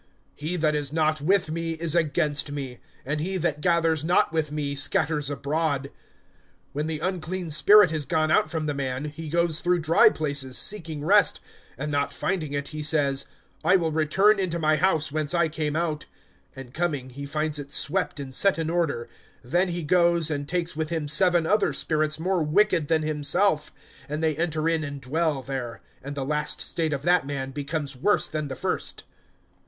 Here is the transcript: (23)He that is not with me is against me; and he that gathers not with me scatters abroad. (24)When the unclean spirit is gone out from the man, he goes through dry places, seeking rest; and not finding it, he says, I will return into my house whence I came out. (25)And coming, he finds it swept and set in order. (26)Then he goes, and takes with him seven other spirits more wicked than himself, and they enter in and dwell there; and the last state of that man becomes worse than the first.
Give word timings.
(23)He 0.41 0.59
that 0.59 0.73
is 0.73 0.91
not 0.91 1.21
with 1.21 1.51
me 1.51 1.73
is 1.73 1.93
against 1.93 2.51
me; 2.51 2.79
and 3.05 3.19
he 3.21 3.37
that 3.37 3.61
gathers 3.61 4.03
not 4.03 4.33
with 4.33 4.51
me 4.51 4.73
scatters 4.73 5.29
abroad. 5.29 5.91
(24)When 6.75 6.87
the 6.87 6.97
unclean 6.97 7.51
spirit 7.51 7.91
is 7.91 8.07
gone 8.07 8.31
out 8.31 8.49
from 8.49 8.65
the 8.65 8.73
man, 8.73 9.05
he 9.05 9.29
goes 9.29 9.61
through 9.61 9.77
dry 9.77 10.09
places, 10.09 10.57
seeking 10.57 11.05
rest; 11.05 11.39
and 11.77 11.91
not 11.91 12.11
finding 12.11 12.51
it, 12.51 12.69
he 12.69 12.81
says, 12.81 13.27
I 13.63 13.75
will 13.75 13.91
return 13.91 14.39
into 14.39 14.57
my 14.57 14.75
house 14.75 15.11
whence 15.11 15.35
I 15.35 15.49
came 15.49 15.75
out. 15.75 16.07
(25)And 16.57 16.73
coming, 16.73 17.09
he 17.11 17.27
finds 17.27 17.59
it 17.59 17.71
swept 17.71 18.19
and 18.19 18.33
set 18.33 18.57
in 18.57 18.71
order. 18.71 19.07
(26)Then 19.45 19.69
he 19.69 19.83
goes, 19.83 20.31
and 20.31 20.47
takes 20.47 20.75
with 20.75 20.89
him 20.89 21.07
seven 21.07 21.45
other 21.45 21.71
spirits 21.73 22.19
more 22.19 22.41
wicked 22.41 22.87
than 22.87 23.03
himself, 23.03 23.71
and 24.09 24.23
they 24.23 24.35
enter 24.35 24.67
in 24.67 24.83
and 24.83 24.99
dwell 24.99 25.43
there; 25.43 25.79
and 26.01 26.15
the 26.15 26.25
last 26.25 26.59
state 26.59 26.91
of 26.91 27.03
that 27.03 27.27
man 27.27 27.51
becomes 27.51 27.95
worse 27.95 28.27
than 28.27 28.47
the 28.47 28.55
first. 28.55 29.03